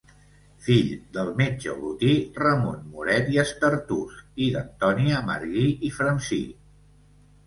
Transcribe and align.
Fill 0.67 0.85
del 1.17 1.27
metge 1.41 1.73
olotí 1.73 2.15
Ramon 2.39 2.79
Moret 2.93 3.29
i 3.33 3.37
Estartús 3.43 4.15
i 4.47 4.47
d'Antònia 4.55 5.21
Marguí 5.29 5.67
i 5.91 5.93
Francí. 5.99 6.41